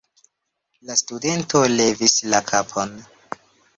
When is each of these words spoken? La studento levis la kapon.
La 0.89 0.95
studento 1.01 1.61
levis 1.81 2.17
la 2.33 2.43
kapon. 2.51 2.97